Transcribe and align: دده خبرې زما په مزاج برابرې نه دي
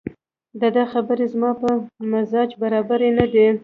دده 0.61 0.83
خبرې 0.91 1.25
زما 1.33 1.51
په 1.61 1.69
مزاج 2.11 2.49
برابرې 2.61 3.09
نه 3.17 3.25
دي 3.33 3.47